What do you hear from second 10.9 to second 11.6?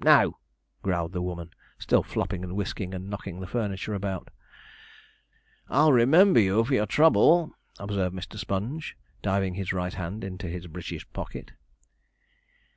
pocket.